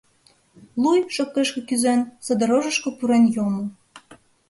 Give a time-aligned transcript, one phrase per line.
[0.81, 3.63] Луй, шопкешке кӱзен, саде рожышко пурен йомо.